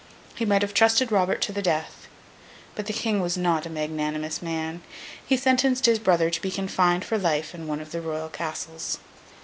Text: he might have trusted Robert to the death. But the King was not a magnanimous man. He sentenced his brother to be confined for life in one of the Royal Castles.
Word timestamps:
he 0.33 0.45
might 0.45 0.63
have 0.63 0.73
trusted 0.73 1.11
Robert 1.11 1.41
to 1.41 1.51
the 1.51 1.61
death. 1.61 2.07
But 2.73 2.87
the 2.87 2.91
King 2.91 3.21
was 3.21 3.37
not 3.37 3.67
a 3.67 3.69
magnanimous 3.69 4.41
man. 4.41 4.81
He 5.23 5.37
sentenced 5.37 5.85
his 5.85 5.99
brother 5.99 6.31
to 6.31 6.41
be 6.41 6.49
confined 6.49 7.05
for 7.05 7.19
life 7.19 7.53
in 7.53 7.67
one 7.67 7.79
of 7.81 7.91
the 7.91 8.01
Royal 8.01 8.29
Castles. 8.29 8.97